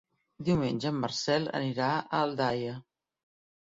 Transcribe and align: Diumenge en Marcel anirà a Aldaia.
Diumenge 0.47 0.89
en 0.93 0.97
Marcel 1.03 1.47
anirà 1.61 1.93
a 2.01 2.25
Aldaia. 2.25 2.79